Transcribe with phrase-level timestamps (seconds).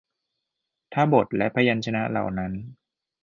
[0.93, 2.51] ถ้าบทและพยัญชนะเหล่านั้น